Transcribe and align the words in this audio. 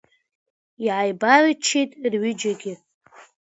Иааибарччеит 0.85 1.91
рҩыџьагьы. 2.11 2.73